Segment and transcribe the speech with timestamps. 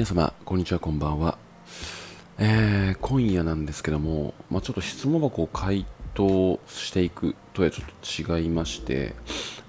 [0.00, 1.36] 皆様、こんにちは、こんばんは。
[2.38, 5.84] えー、今夜なんですけども、まあ、ちょっと質問箱を回
[6.14, 9.14] 答していくとはちょっと違いまして、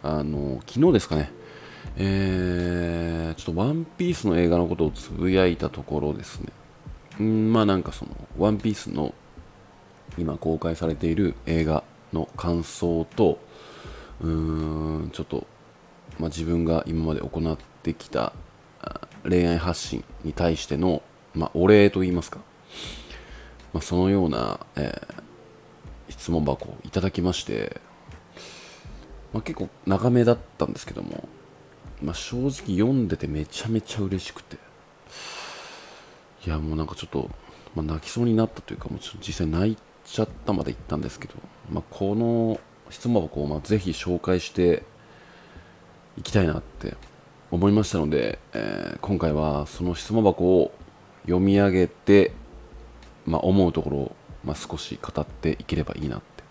[0.02, 1.34] あの、昨日ですかね、
[1.98, 6.40] えー、ちょっとワンピースの映画のことをつぶやいたところです
[7.20, 9.14] ね、んまあなんかその、ワンピースの
[10.18, 13.38] 今公開されている映画の感想と、
[14.22, 15.46] うーん、ちょっと、
[16.20, 18.32] まあ、自分が今まで行ってきた
[19.28, 21.02] 恋愛発信に対しての、
[21.34, 22.40] まあ、お礼と言いますか、
[23.74, 27.80] まあ、そのような、えー、質問箱をいただきまして、
[29.34, 31.28] まあ、結構長めだったんですけども、
[32.02, 34.58] まあ、正直読んでてめちゃめちゃ嬉しくて。
[36.46, 37.30] いやもうなんかちょっと、
[37.76, 41.36] まあ、泣きそうになったというかもうちょっと実際泣いちゃったまで言ったんですけど、
[41.72, 42.60] まあ、この
[42.90, 44.84] 質問箱をぜひ紹介して
[46.18, 46.96] いきたいなって
[47.52, 50.72] 思いましたので、えー、今回はその質問箱を
[51.24, 52.32] 読み上げて、
[53.26, 56.44] まあ、思うところを、まあ、少し語っていければいいなって、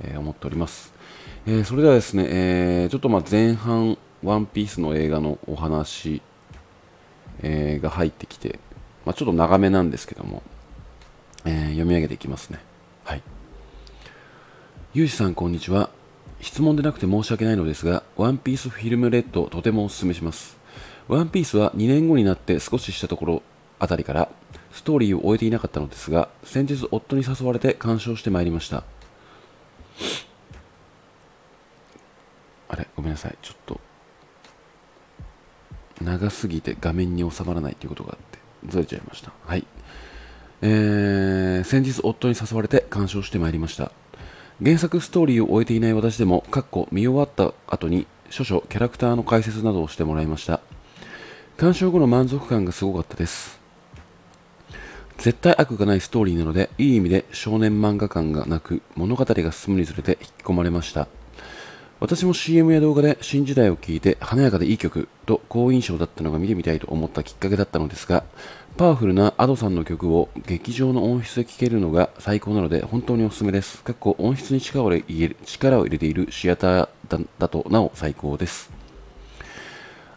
[0.00, 0.92] えー、思っております、
[1.46, 6.20] えー、それではですね、えちょっとま前半ワンピースの映画のお話、
[7.42, 8.58] えが入ってきて、
[9.06, 10.42] まあ、ちょっと長めなんですけども、
[11.44, 12.58] え読み上げていきますね。
[13.04, 13.22] はい。
[14.92, 15.99] ゆうじさんこんにちは。
[16.40, 20.58] 質問でなくて申し訳ないのですが、ワンピースフィルムレッドとてもお勧めします。
[21.08, 23.42] ワンピースは2年後になって少ししたところ
[23.78, 24.28] あたりから
[24.72, 28.84] ストーリーを終えていなかったのですが、先日夫に誘われて鑑賞してまいりました。
[32.68, 33.36] あれごめんなさい。
[33.42, 33.80] ちょっと、
[36.00, 39.32] 長すぎて画面に収まらないということがあって、ずれちゃいました。
[39.44, 39.66] はい。
[40.62, 43.92] えー、先日夫に誘われて鑑賞してまいりました。
[44.62, 50.60] 原作ストーリーを終えていない私でも、かっこ見終わった後に少々キャラクターの解説などをしてもらいました。
[51.56, 53.58] 鑑賞後の満足感がすごかったです。
[55.16, 61.08] 絶対悪がないストーリーなので、いい意味で少年漫画感がなく、物語が進むにつれて引き込まれました。
[61.98, 68.24] 私も CM や動画で新時代を聴いて華やかでいい曲と好印象だったのが見てみたいと思ったきっかけだったのですが、
[68.80, 73.82] パワフルな Ado さんの曲を劇場の音質で聴けるのが最高なので本当におすすめです。
[73.82, 78.72] かっこ音質に力を入れ力を入れているシアターだだとなお最高です。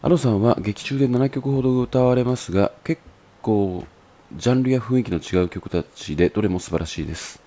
[0.00, 3.02] Ado さんは劇中で7曲ほど歌われますが結
[3.42, 3.84] 構
[4.34, 7.42] ジャンルや雰囲気の違う曲たちでどれも素晴らしいです。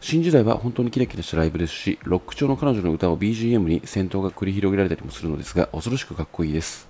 [0.00, 6.89] 新時代は本当にキラキラしたライブですし、ロック調の彼女の歌を BGM に戦闘が繰り広げられたりもするのですが、恐ろしくかっこいいです。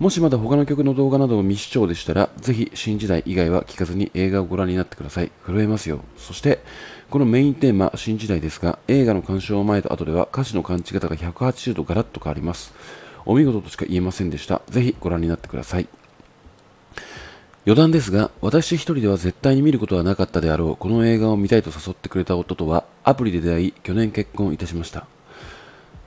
[0.00, 5.30] もしまだ他の曲の動画などを未視聴でしたら、ぜひ新時代以外は聞かずに映画をご覧になってください。
[5.44, 6.00] 震えますよ。
[6.16, 6.60] そして、
[7.10, 12.72] このメインテーマ、新時代ですが、映画の鑑賞前と後では歌詞の感じ方が180度ガラッと変わります。
[13.26, 14.62] お見事としか言えませんでした。
[14.70, 15.86] ぜひご覧になってください。
[17.66, 25.06] 余談ですが、私一人では絶対に見ることはなかったであろう、この映画を見たいと誘ってくれた夫とは、アプリで出会い、去年結婚いたしました。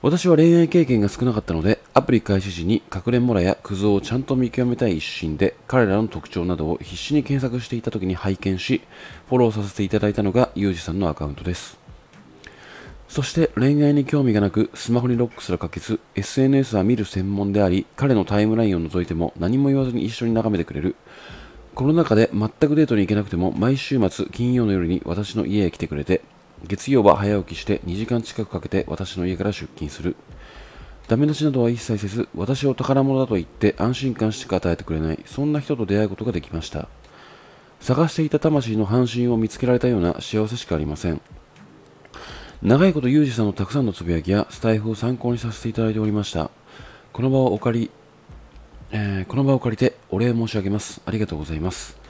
[0.04, 8.82] 私は恋愛経験が少なかったので、アプリ開始時に隠れモラやクズをちゃんと見極めたい一心で、彼らの特徴などを必死に検索していた時に拝見し、
[9.30, 11.78] フォローさせていただいたのがユージさんのアカウントです。
[13.08, 20.96] そして恋愛に興味がなく、スマホにロックすらかけず、SNS は見る専門であり、彼のタイムラインを除いても何も言わずに一緒に眺めてくれる。
[21.74, 26.20] コロナ禍で全くデートに行けなくても、毎週末金曜の夜に私の家へ来てくれて、
[26.66, 30.16] 月曜は早起きして2時間近くかけて私の家から出勤する。
[31.06, 36.88] ダメ出しなどは一切せず、私を宝物だと言って安心感しか与えてくれない、そんな人と出会うことができました。
[37.80, 41.20] 探していた魂の半身を見つけられたような幸せしかありません。
[42.62, 46.50] 長いことユージさんのたくさんのつぶやきやスタイフを参考にさせていただいておりました。
[47.12, 47.90] この場をお借り、
[48.90, 51.02] えー、この場を借りてお礼申し上げます。
[51.04, 52.03] ありがとうございます。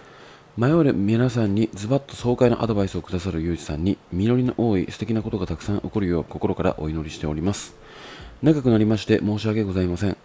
[0.57, 7.75] 迷う皆さんにズバッと爽快なアドバイスをくださるユージさんに実りの多い素敵なことがたくさん起こるよう心からお祈りしております。
[8.41, 10.17] 長くなりまして申し訳ございません。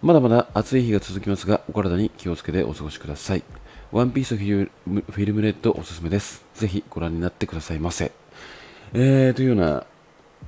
[0.00, 3.42] まだまだ暑い日が続きますが、お体に気をつけてお過ごしください。
[3.92, 4.70] ワンピースフィ
[5.26, 6.46] ルムレッドおすすめです。
[6.54, 8.10] ぜひご覧になってくださいませ。
[8.94, 9.84] えー、というような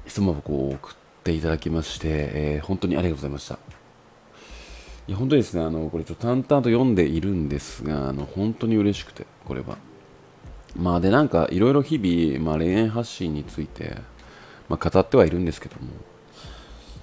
[0.06, 0.94] 質問箱を送っ
[1.24, 3.75] ていただきまして、えー、本当にありがとうございました。
[5.08, 9.78] いや本当にですね、あのこれちょっと淡々と読んでいるんですが、あの本当に嬉しくて、これは。
[10.74, 13.98] まあで、なんかいろいろ日々、まあ、恋愛発信について、
[14.68, 15.88] まあ、語ってはいるんですけども、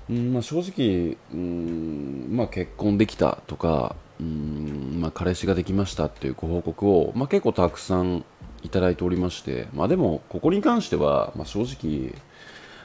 [0.10, 8.26] うんまあ、正直、うんまあ、結婚できたとか、うんまあ、彼氏ができましたっていうご報告を、まあ、結構たくさん
[8.64, 12.14] いただいておりまして、まあ、でも、ここに関しては、まあ、正直、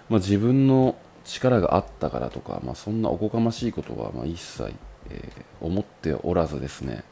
[0.08, 4.72] まあ、自分の力があったからとか、まあ、そんなおこがましいことはまあ一切
[5.10, 7.04] え、思っておらずですね、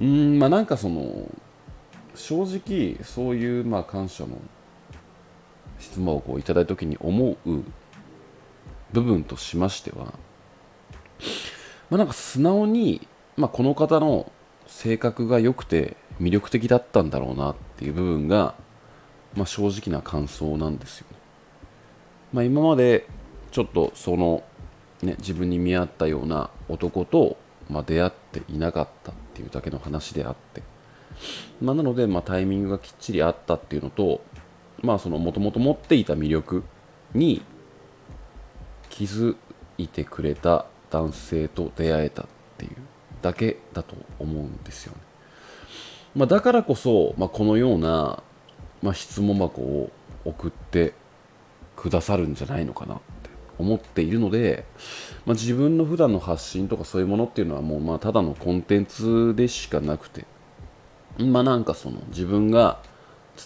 [0.00, 1.30] うんまあなんかその
[2.14, 4.38] 正直そういうまあ感謝の
[5.78, 7.62] 質問をこういただいた時に思う
[8.92, 10.06] 部分としましては、
[11.90, 13.06] まあ、なんか素直に、
[13.36, 14.30] まあ、この方の
[14.66, 18.54] 性格が良くて魅力的だったんだろうなっていう部分が、
[19.34, 21.16] まあ、正直な感想なんですよね。
[22.32, 23.06] まあ、今まで
[23.50, 24.42] ちょっとその、
[25.02, 27.36] ね、自分に見合ったような男と、
[27.70, 30.62] まあ、出会っていなかったっていうだけの話であって、
[31.60, 34.20] まあ、なので、まあ、タイミングがきっちりあったっていうのと
[34.82, 36.62] まあそのもともと持っていた魅力
[37.14, 37.42] に
[38.90, 39.36] 気づ
[39.76, 42.76] いてくれた男性と出会えたっていう
[43.22, 45.00] だけだと思うんですよね。
[46.14, 48.22] まあ、だからこそ、まあ、このような、
[48.82, 49.90] まあ、質問箱を
[50.24, 50.94] 送って
[51.76, 53.00] くださるんじゃないのかな
[53.58, 54.64] 思っているので、
[55.26, 60.24] まあ、自分の普段の発信とかそういうものっていうのはもうまあただのコンテンツでしかなくて
[61.18, 62.80] まあなんかその自分が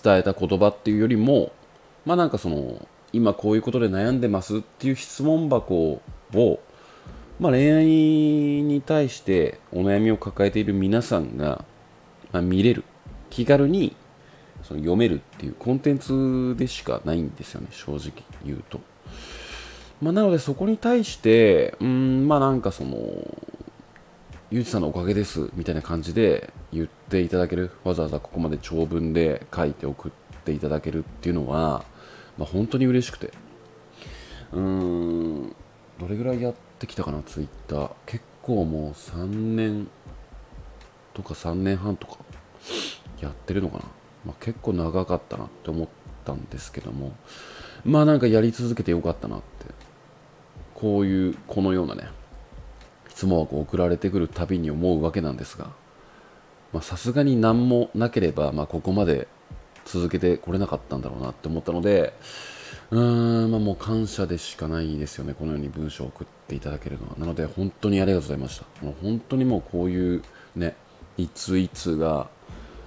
[0.03, 1.53] 伝えた言葉っていうよりも
[2.05, 6.01] まあなんかその今こういうことで悩んでますっていう質問箱
[6.35, 6.61] を、
[7.39, 11.65] まあ、恋愛に対してお悩みを抱えている皆さんが、
[12.33, 12.85] まあ、見れる
[13.29, 13.95] 気軽に
[14.63, 18.13] その読めるっていうコンテンツでしかないんですよね正直
[18.45, 18.81] 言うと。
[20.03, 22.99] まあ、なのでそこに対してうんまあなんかその
[24.51, 30.13] ゆうちさんのおかげですみたいな感じで言っていただけるわざわざここまで長文で書いて送っ
[30.45, 31.85] ていただけるっていうのは、
[32.37, 33.33] まあ、本当に嬉しくて。
[34.53, 35.57] うーん
[35.99, 37.91] どれぐらいやってきたかなツイッター。
[38.05, 39.89] 結構もう3年
[41.15, 42.19] とか3年半とか
[43.21, 43.85] やってるのかな、
[44.27, 45.89] まあ、結構長かったなって思っ
[46.25, 47.13] たんですけども。
[47.85, 49.43] まあなんかやり続けてよかったなっ
[50.83, 52.09] こういうこのようなね
[53.09, 55.71] 質問箱送られてくるたびに思うわけなんですが
[56.83, 59.29] さすがに何もなければ、まあ、ここまで
[59.85, 62.15] 続けてこれなかったんだろうなって思ったので
[62.91, 67.15] うーん、まあ、もう感謝でしかないですよねこのように文章を送っていただけるのは。
[67.17, 68.85] なので本当にありがとうございました。
[68.85, 70.23] もう本当にもうこういう
[70.57, 70.75] ね
[71.17, 72.29] いついつが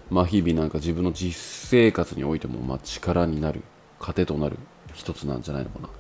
[0.10, 3.62] まあ日々なんか自分の実生活においてもま力になる
[4.00, 4.58] 糧となる
[4.94, 5.96] 一つなんじゃないのかなって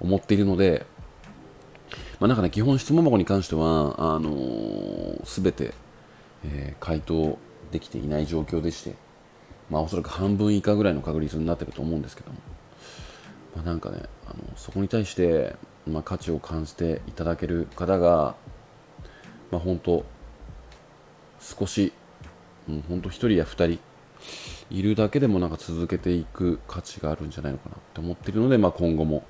[0.00, 0.86] 思っているので
[2.20, 5.72] まあ、なんかね、基本質問箱に関しては、あのー、全て、
[6.44, 7.38] えー、回答
[7.72, 8.94] できていない状況でして、
[9.70, 12.36] まあ、おそらく半分以下ぐらいの確率になってると思うんですけども、
[13.56, 15.56] まあ、なんかね、あのそこに対して、
[15.86, 18.34] まあ、価値を感じていただける方が、
[19.50, 20.04] まあ、本当、
[21.40, 21.94] 少し、
[22.68, 23.80] うん、本当1人や2人
[24.70, 29.24] いるだけでもなんか続けていく価値があるんじゃないのかなって思ってるので、まあ、今後も、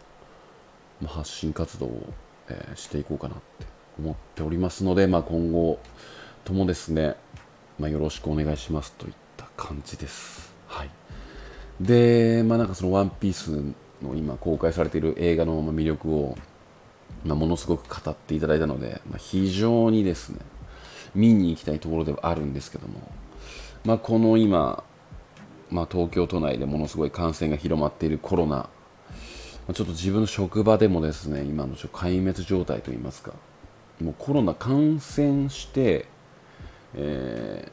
[1.01, 2.13] ま、発信活動を
[2.49, 3.67] えー、していこうかなって
[3.99, 5.79] 思っておりますので、まあ、今後
[6.45, 7.17] ともですね、
[7.79, 10.53] まあ、よろしくお願いしますといった感じです。
[10.67, 10.91] はい、
[11.81, 13.51] で、まあ、なんかその「ワンピース
[14.03, 16.39] の今公開されている映画の魅力を、
[17.25, 20.39] まあ、ものすごく語っていただいたので、まあ、非常にですね
[21.15, 23.01] 見に行きたいところではあるんですけども、
[23.85, 24.85] まあ、この今、
[25.71, 28.69] まあ、東京都内でものすごい感染が広まっているコロナ
[29.73, 33.33] ちょっと自分の職場でもですね今の壊滅状態といいますか
[34.01, 36.07] もうコロナ感染して、
[36.95, 37.71] え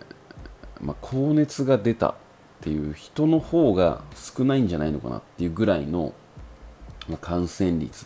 [0.80, 2.16] ー、まあ、高熱が出たっ
[2.62, 6.14] ていう人の方が少ないんじゃないのかなっていうぐらいの、
[7.08, 8.06] まあ、感染率。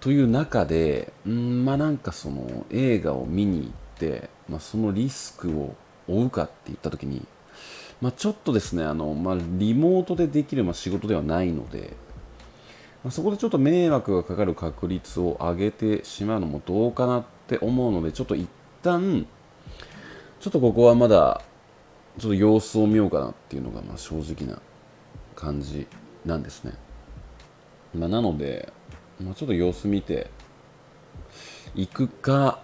[0.00, 5.76] という中でうんまあなんかその映画を見に行って、まあ、そのリスクを
[6.08, 7.24] 負うかって言った時に、
[8.00, 11.92] まあ、ちょっとですねあの、まあ、リモートでできる、ま、仕事ではないので
[13.04, 18.48] まそこでちょっと迷惑がかかる確率を上げてしまうのもどうかなって思うのでちょっと一
[18.82, 19.26] 旦
[20.40, 21.42] ちょっとここはまだ
[22.18, 24.60] ちょっと様子を見ようかなっていうのがまあ正直な
[25.34, 25.86] 感じ
[26.24, 26.74] なんですね、
[27.94, 28.72] まあ、なので、
[29.20, 30.30] まあ、ちょっと様子見て
[31.74, 32.60] 行くか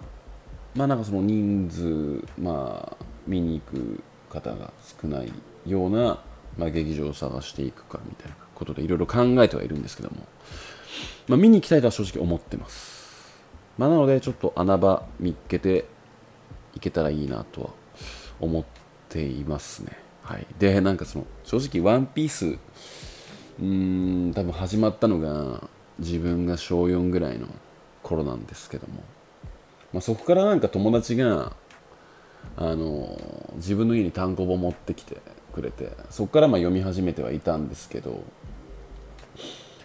[0.75, 5.33] まあなんかその人数まあ見に行く方が少ない
[5.67, 6.23] ような、
[6.59, 10.17] まあ、劇場を探していくかみたいなことでいろいろ考えてはいるんですけども、
[11.29, 13.33] まあ、見に行きたいとは正直思ってます、
[13.79, 15.87] まあ、なのでちょっと穴場見っけて
[16.75, 17.71] いけたらいいなとは
[18.41, 18.65] 思っ
[19.09, 19.99] ていますね。
[20.23, 20.47] はい。
[20.59, 27.49] でなんかその正直ワンピースうーん多分始まったのが自分が小4ぐらいの
[28.03, 29.03] 頃なんですけども、
[29.93, 31.57] まあ、そこからなんか友達が
[32.57, 33.19] あの
[33.57, 35.17] 自分の家に単行本持ってきて
[35.59, 38.23] くれてそこからまあ読み始めてはいたんですけど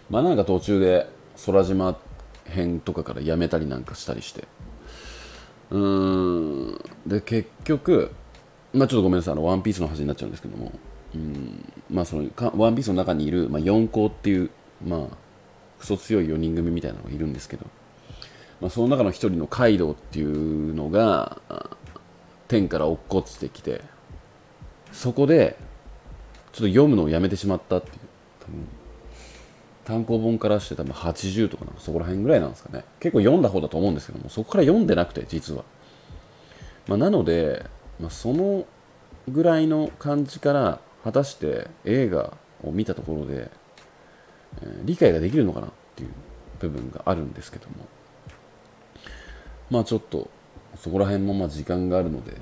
[0.08, 1.08] まあなんか途中で
[1.46, 1.98] 空島
[2.44, 4.44] 編とかからやめたりなんかしたりして。
[5.70, 6.80] うーん。
[7.06, 8.12] で結局
[8.72, 9.34] まあちょっとごめんなさい。
[9.34, 10.72] あのワンピースの話になっちゃうんですけども。
[11.14, 11.72] うん。
[11.90, 14.50] まあそのかワンピースの中にいる、まあ、4校っていう
[14.86, 15.00] まあ
[15.78, 17.66] クソ強い4人組みたいなのがいるんですけど、
[18.60, 21.38] まあ、その中の1人のカイドウっていうのが
[22.48, 23.82] 天から落っこちてきて
[24.92, 25.56] そこで
[26.54, 27.94] ちょっと読むのをやめてしまったっていう。
[28.40, 28.68] 多分
[29.84, 32.84] 単行本からして多分80とかそこら辺ぐらいなんですかね。
[33.00, 35.64] 結構読んだ方だと思うんですけどもそこから読んでなくて実は、
[36.86, 37.66] まあ、なので、
[38.00, 38.64] まあ、その
[39.28, 42.32] ぐらいの感じから果たして映画
[42.62, 43.50] を見たところで、
[44.62, 46.10] えー、理解ができるのかなっていう
[46.60, 47.74] 部分があるんですけども。
[49.70, 50.30] まあちょっと
[50.76, 52.36] そこら辺もまあ時間があるので、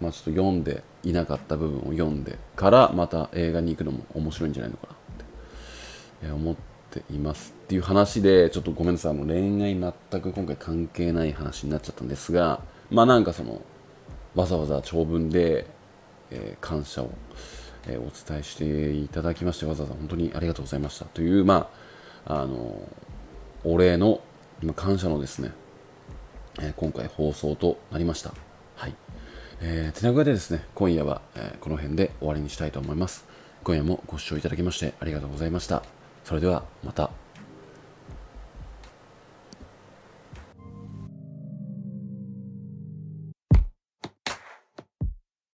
[0.00, 6.56] まあ、ちょっと読んでいなかった部分を読んでからまた映画に行くのも面白いんじゃないのかなって思っ
[6.90, 9.12] ていますっていう話でちょっとごめんなさい。
[9.12, 13.62] あの恋愛全く今回関係ない話になっちゃったんですがまあなんかその
[14.34, 15.66] わざわざ長文で、
[16.30, 17.10] えー、感謝を、
[17.86, 21.70] えー、お伝えしていただきましてわざわざ本当にありがとうございましたというま
[22.26, 22.82] ああの
[23.64, 24.20] お礼の
[24.62, 25.52] 今感謝のですね、
[26.60, 28.49] えー、今回放送となりました。
[29.62, 33.26] えー、手なぐでですね、今夜は、えー、この辺で終わりにしたいと思います。
[33.62, 35.82] 今夜もご視聴いただきましてありがとうございました。
[36.24, 37.10] それではまた。